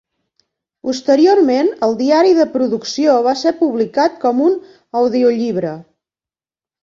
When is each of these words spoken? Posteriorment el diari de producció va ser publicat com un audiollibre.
Posteriorment 0.85 1.67
el 1.87 1.93
diari 1.99 2.31
de 2.37 2.47
producció 2.55 3.17
va 3.27 3.35
ser 3.41 3.53
publicat 3.59 4.15
com 4.23 4.41
un 4.47 4.55
audiollibre. 5.03 5.75